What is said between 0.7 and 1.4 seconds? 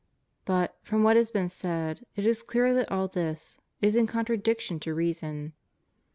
from what has